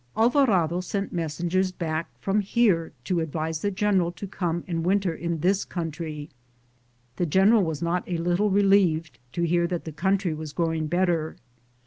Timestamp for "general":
3.69-4.11, 7.27-7.63